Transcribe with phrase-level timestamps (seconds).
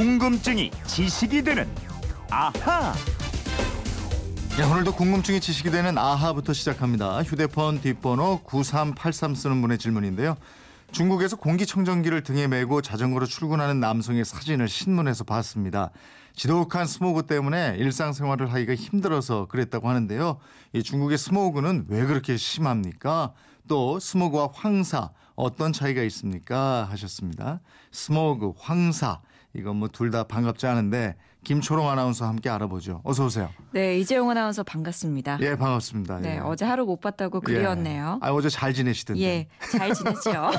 [0.00, 1.68] 궁금증이 지식이 되는
[2.30, 2.94] 아하.
[4.56, 7.22] 네, 오늘도 궁금증이 지식이 되는 아하부터 시작합니다.
[7.22, 10.38] 휴대폰 뒷번호 9383 쓰는 분의 질문인데요.
[10.90, 15.90] 중국에서 공기청정기를 등에 메고 자전거로 출근하는 남성의 사진을 신문에서 봤습니다.
[16.34, 20.38] 지독한 스모그 때문에 일상생활을 하기가 힘들어서 그랬다고 하는데요.
[20.72, 23.34] 이 중국의 스모그는 왜 그렇게 심합니까?
[23.68, 26.88] 또 스모그와 황사 어떤 차이가 있습니까?
[26.90, 27.60] 하셨습니다.
[27.92, 29.20] 스모그, 황사
[29.54, 33.00] 이건 뭐 둘 다 반갑지 않은데 김초롱 아나운서 함께 알아보죠.
[33.02, 33.48] 어서 오세요.
[33.72, 35.38] 네, 이재용 아나운서 반갑습니다.
[35.40, 36.20] 예, 반갑습니다.
[36.20, 36.38] 네, 예.
[36.38, 38.20] 어제 하루 못 봤다고 그리웠네요.
[38.22, 38.26] 예.
[38.26, 39.22] 아, 어제 잘 지내시던데.
[39.22, 40.50] 예, 잘 지냈죠.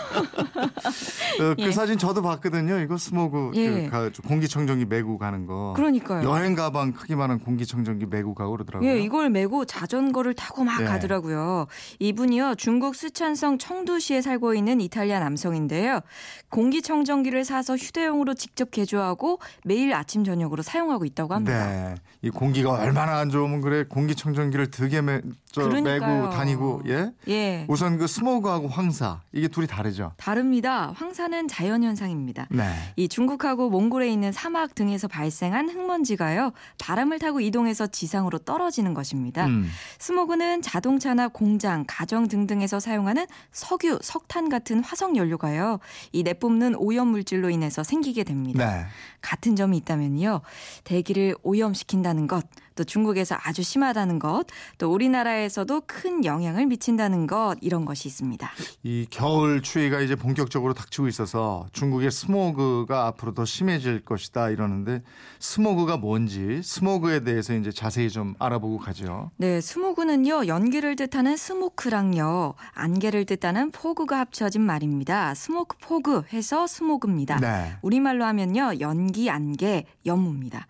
[1.37, 1.71] 그, 그 예.
[1.71, 2.79] 사진 저도 봤거든요.
[2.79, 3.69] 이거 스모그 예.
[3.85, 5.73] 그 가- 공기청정기 메고 가는 거.
[5.75, 6.27] 그러니까요.
[6.27, 8.89] 여행 가방 크기만한 공기청정기 메고 가고 그러더라고요.
[8.89, 10.85] 예, 이걸 메고 자전거를 타고 막 예.
[10.85, 11.67] 가더라고요.
[11.99, 16.01] 이분이요, 중국 쓰촨성 청두시에 살고 있는 이탈리아 남성인데요.
[16.49, 21.67] 공기청정기를 사서 휴대용으로 직접 개조하고 매일 아침 저녁으로 사용하고 있다고 합니다.
[21.67, 21.95] 네.
[22.21, 25.67] 이 공기가 얼마나 안 좋으면 그래 공기청정기를 등에 매, 저.
[25.67, 27.11] 메고 다니고 예.
[27.27, 30.13] 예, 우선 그 스모그하고 황사 이게 둘이 다르죠.
[30.17, 30.93] 다릅니다.
[30.95, 32.47] 황사는 자연 현상입니다.
[32.51, 32.71] 네.
[32.95, 39.47] 이 중국하고 몽골에 있는 사막 등에서 발생한 흙먼지가요, 바람을 타고 이동해서 지상으로 떨어지는 것입니다.
[39.47, 39.69] 음.
[39.99, 45.79] 스모그는 자동차나 공장, 가정 등등에서 사용하는 석유, 석탄 같은 화석 연료가요,
[46.13, 48.65] 이 내뿜는 오염 물질로 인해서 생기게 됩니다.
[48.65, 48.85] 네.
[49.21, 50.41] 같은 점이 있다면요,
[50.83, 52.45] 대기를 오염시킨다는 것,
[52.81, 54.47] 또 중국에서 아주 심하다는 것,
[54.79, 58.49] 또 우리나라에서도 큰 영향을 미친다는 것, 이런 것이 있습니다.
[58.81, 65.03] 이 겨울 추위가 이제 본격적으로 닥치고 있어서 중국의 스모그가 앞으로 더 심해질 것이다 이러는데
[65.39, 69.29] 스모그가 뭔지 스모그에 대해서 이제 자세히 좀 알아보고 가죠.
[69.37, 75.35] 네, 스모그는요, 연기를 뜻하는 smoke랑요, 안개를 뜻하는 fog가 합쳐진 말입니다.
[75.35, 77.39] smoke fog 해서 스모그입니다.
[77.39, 77.75] 네.
[77.83, 80.65] 우리말로 하면요, 연기, 안개, 연무입니다.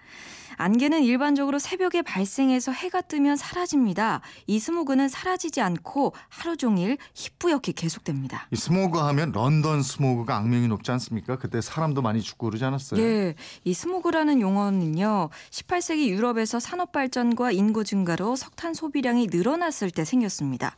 [0.61, 4.21] 안개는 일반적으로 새벽에 발생해서 해가 뜨면 사라집니다.
[4.45, 8.47] 이 스모그는 사라지지 않고 하루 종일 희뿌옇게 계속됩니다.
[8.51, 11.39] 이 스모그 하면 런던 스모그가 악명이 높지 않습니까?
[11.39, 13.01] 그때 사람도 많이 죽고 그러지 않았어요?
[13.01, 13.33] 예,
[13.63, 20.75] 이 스모그라는 용어는요, 18세기 유럽에서 산업 발전과 인구 증가로 석탄 소비량이 늘어났을 때 생겼습니다.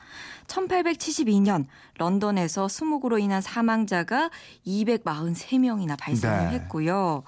[0.47, 1.65] 1872년
[1.97, 4.29] 런던에서 스모그로 인한 사망자가
[4.65, 6.55] 243명이나 발생을 네.
[6.55, 7.23] 했고요.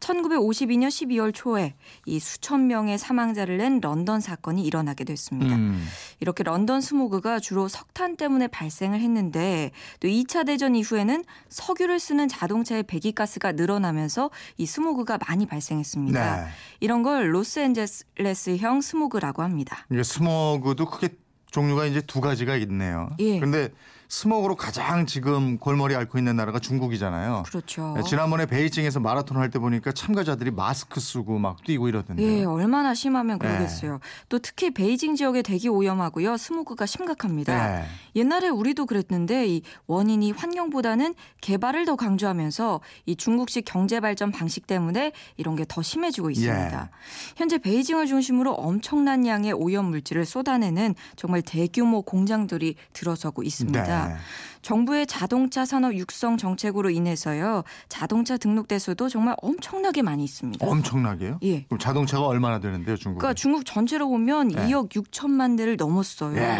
[0.00, 1.74] 1952년 12월 초에
[2.06, 5.54] 이 수천 명의 사망자를 낸 런던 사건이 일어나게 됐습니다.
[5.54, 5.86] 음.
[6.18, 12.82] 이렇게 런던 스모그가 주로 석탄 때문에 발생을 했는데 또 2차 대전 이후에는 석유를 쓰는 자동차의
[12.84, 16.36] 배기가스가 늘어나면서 이 스모그가 많이 발생했습니다.
[16.36, 16.48] 네.
[16.80, 19.86] 이런 걸 로스앤젤레스형 스모그라고 합니다.
[19.90, 21.10] 이게 스모그도 크게
[21.50, 23.10] 종류가 이제 두 가지가 있네요.
[23.18, 23.38] 예.
[23.38, 23.70] 그런데
[24.14, 27.44] 스모그로 가장 지금 골머리 앓고 있는 나라가 중국이잖아요.
[27.46, 27.94] 그렇죠.
[27.96, 32.26] 네, 지난번에 베이징에서 마라톤 할 때 보니까 참가자들이 마스크 쓰고 막 뛰고 이러던데요.
[32.26, 33.46] 예, 얼마나 심하면 네.
[33.48, 34.00] 그러겠어요.
[34.28, 36.36] 또 특히 베이징 지역의 대기 오염하고요.
[36.36, 37.80] 스모그가 심각합니다.
[37.80, 37.84] 네.
[38.16, 45.12] 옛날에 우리도 그랬는데 이 원인이 환경보다는 개발을 더 강조하면서 이 중국식 경제 발전 방식 때문에
[45.36, 46.82] 이런 게 더 심해지고 있습니다.
[46.82, 46.90] 예.
[47.36, 53.82] 현재 베이징을 중심으로 엄청난 양의 오염 물질을 쏟아내는 정말 대규모 공장들이 들어서고 있습니다.
[53.84, 53.99] 네.
[54.62, 57.64] 정부의 자동차 산업 육성 정책으로 인해서요.
[57.88, 60.66] 자동차 등록 대수도 정말 엄청나게 많이 있습니다.
[60.66, 61.38] 엄청나게요?
[61.42, 61.64] 예.
[61.64, 63.20] 그럼 자동차가 얼마나 되는데요, 중국?
[63.20, 64.66] 그러니까 중국 전체로 보면 네.
[64.66, 66.36] 2억 6천만 대를 넘었어요.
[66.36, 66.58] 예.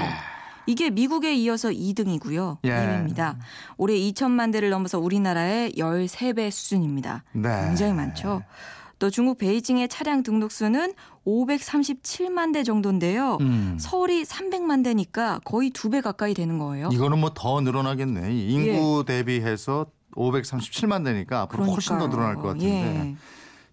[0.66, 2.58] 이게 미국에 이어서 2등이고요.
[2.64, 2.70] 예.
[2.70, 3.36] 2위입니다.
[3.76, 7.24] 올해 2천만 대를 넘어서 우리나라의 13배 수준입니다.
[7.32, 7.64] 네.
[7.66, 8.42] 굉장히 많죠.
[9.00, 10.92] 또 중국 베이징의 차량 등록 수는
[11.26, 13.38] 537만 대 정도인데요.
[13.40, 13.76] 음.
[13.80, 16.88] 서울이 300만 대니까 거의 두 배 가까이 되는 거예요.
[16.92, 18.32] 이거는 뭐 더 늘어나겠네.
[18.32, 22.08] 이 인구 대비해서 537만 되니까 앞으로 훨씬 더 예.
[22.08, 22.10] 그러니까요.
[22.10, 22.66] 늘어날 것 같은데.
[22.68, 23.16] 예.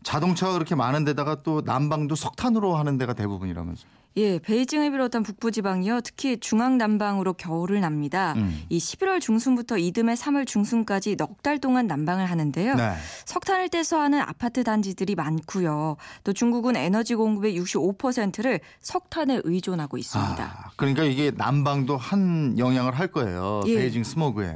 [0.08, 3.84] 자동차가 그렇게 많은 데다가 또 난방도 석탄으로 하는 데가 대부분이라면서.
[4.16, 6.00] 예, 베이징을 비롯한 북부 지방이요.
[6.02, 8.34] 특히 중앙 남방으로 겨울을 납니다.
[8.38, 8.64] 음.
[8.70, 12.76] 이 11월 중순부터 이듬해 3월 중순까지 넉 달 동안 난방을 하는데요.
[12.76, 12.94] 네.
[13.26, 15.98] 석탄을 떼서 하는 아파트 단지들이 많고요.
[16.24, 20.42] 또 중국은 에너지 공급의 65%를 석탄에 의존하고 있습니다.
[20.44, 23.62] 아, 그러니까 이게 난방도 한 영향을 할 거예요.
[23.68, 23.76] 예.
[23.76, 24.56] 베이징 스모그에.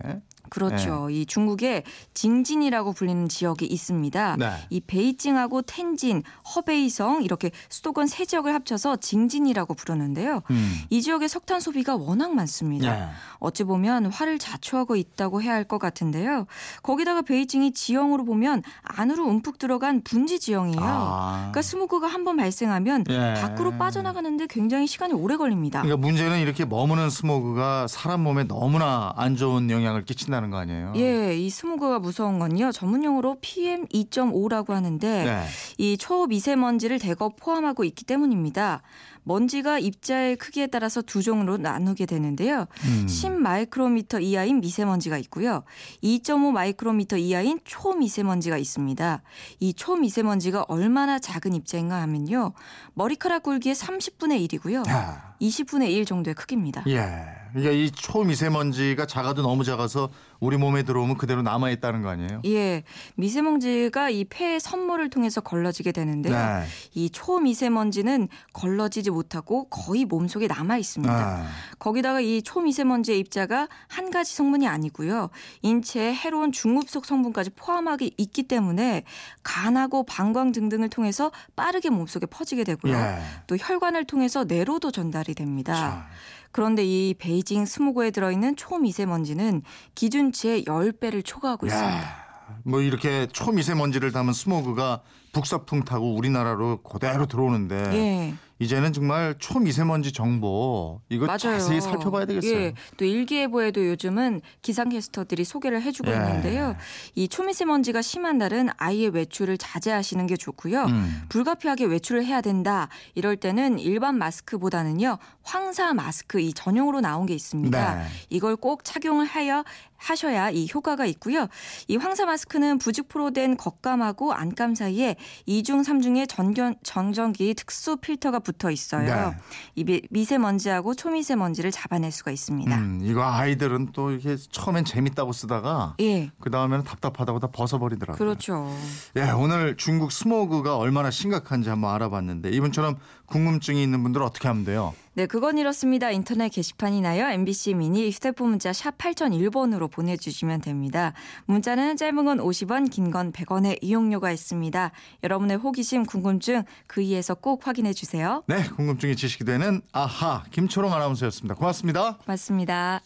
[0.51, 1.09] 그렇죠.
[1.09, 1.83] 이 중국에
[2.13, 4.35] 징진이라고 불리는 지역이 있습니다.
[4.37, 4.51] 네.
[4.69, 6.21] 이 베이징하고 텐진,
[6.55, 10.41] 허베이성 이렇게 수도권 세 지역을 합쳐서 징진이라고 부르는데요.
[10.51, 10.75] 음.
[10.89, 12.93] 이 지역의 석탄 소비가 워낙 많습니다.
[12.93, 13.07] 네.
[13.39, 16.47] 어찌 보면 화를 자초하고 있다고 해야 할 것 같은데요.
[16.83, 20.81] 거기다가 베이징이 지형으로 보면 안으로 움푹 들어간 분지 지형이에요.
[20.83, 21.35] 아.
[21.51, 23.33] 그러니까 스모그가 한 번 발생하면 예.
[23.41, 25.81] 밖으로 빠져나가는데 굉장히 시간이 오래 걸립니다.
[25.81, 30.57] 그러니까 문제는 이렇게 머무는 스모그가 사람 몸에 너무나 안 좋은 영향을 끼친다 는 있다는 거
[30.57, 30.93] 아니에요?
[30.95, 32.71] 예, 이 스모그가 무서운 건요.
[32.71, 35.45] 전문 용어로 PM 2.5라고 하는데 네.
[35.77, 38.81] 이 초미세먼지를 대거 포함하고 있기 때문입니다.
[39.23, 42.65] 먼지가 입자의 크기에 따라서 두 종으로 나누게 되는데요.
[42.85, 43.07] 음.
[43.07, 45.63] 10 마이크로미터 이하인 미세먼지가 있고요.
[46.03, 49.21] 2.5 마이크로미터 이하인 초미세먼지가 있습니다.
[49.59, 52.53] 이 초미세먼지가 얼마나 작은 입자인가 하면요.
[52.95, 54.89] 머리카락 굵기의 30분의 1이고요.
[54.89, 56.83] 야, 20분의 1 정도의 크기입니다.
[56.87, 57.41] 예.
[57.51, 60.09] 그러니까 이 초미세먼지가 작아도 너무 작아서
[60.41, 62.41] 우리 몸에 들어오면 그대로 남아 있다는 거 아니에요?
[62.45, 62.83] 예,
[63.15, 66.35] 미세먼지가 이 폐의 선모를 통해서 걸러지게 되는데요.
[66.35, 66.65] 네.
[66.95, 71.13] 이 초미세먼지는 걸러지지 못하고 거의 몸 속에 남아 있습니다.
[71.13, 71.45] 아,
[71.77, 75.29] 거기다가 이 초미세먼지의 입자가 한 가지 성분이 아니고요.
[75.61, 79.03] 인체에 해로운 중금속 성분까지 포함하고 있기 때문에
[79.43, 82.95] 간하고 방광 등등을 통해서 빠르게 몸 속에 퍼지게 되고요.
[82.95, 83.19] 예.
[83.45, 85.75] 또 혈관을 통해서 뇌로도 전달이 됩니다.
[85.75, 86.07] 자,
[86.51, 89.61] 그런데 이 베이징 스모그에 들어있는 초미세먼지는
[89.95, 91.97] 기준 치의 10배를 초과하고 있습니다.
[91.97, 95.01] 야, 뭐 이렇게 초미세먼지를 담은 스모그가
[95.31, 98.33] 북서풍 타고 우리나라로 그대로 들어오는데 예.
[98.59, 101.37] 이제는 정말 초미세먼지 정보 이거 맞아요.
[101.39, 102.53] 자세히 살펴봐야 되겠어요.
[102.53, 106.15] 예, 또 일기예보에도 요즘은 기상캐스터들이 소개를 해주고 예.
[106.15, 106.75] 있는데요.
[107.15, 110.83] 이 초미세먼지가 심한 날은 아예 외출을 자제하시는 게 좋고요.
[110.83, 111.23] 음.
[111.29, 112.87] 불가피하게 외출을 해야 된다.
[113.15, 117.95] 이럴 때는 일반 마스크보다는요 황사 마스크 이 전용으로 나온 게 있습니다.
[117.95, 118.05] 네.
[118.29, 119.63] 이걸 꼭 착용을 하여
[119.97, 121.47] 하셔야 이 효과가 있고요.
[121.87, 125.15] 이 황사 마스크는 부직포로 된 겉감하고 안감 사이에
[125.45, 129.31] 이중 삼중의 전견 정전기 특수 필터가 붙어 있어요.
[129.31, 129.37] 네.
[129.75, 132.75] 이 미- 미세먼지하고 초미세먼지를 잡아낼 수가 있습니다.
[132.77, 136.31] 음, 이거 아이들은 또 이렇게 처음엔 재밌다고 쓰다가 예.
[136.39, 138.17] 그 다음에는 답답하다고 다 벗어버리더라고요.
[138.17, 138.73] 그렇죠.
[139.17, 144.93] 예, 오늘 중국 스모그가 얼마나 심각한지 한번 알아봤는데 이분처럼 궁금증이 있는 분들은 어떻게 하면 돼요?
[145.13, 146.09] 네, 그건 이렇습니다.
[146.09, 147.25] 인터넷 게시판이나요.
[147.31, 151.11] MBC 미니 휴대폰 문자 샵 8001번으로 보내주시면 됩니다.
[151.47, 154.91] 문자는 짧은 건 50원, 긴 건 100원의 이용료가 있습니다.
[155.23, 158.41] 여러분의 호기심, 궁금증 그 이에서 꼭 확인해 주세요.
[158.47, 161.55] 네, 궁금증이 지식이 되는 아하 김초롱 아나운서였습니다.
[161.55, 162.17] 고맙습니다.
[162.25, 163.01] 맞습니다.